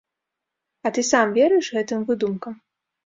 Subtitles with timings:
[0.87, 2.53] А ты сам верыш гэтым выдумкам?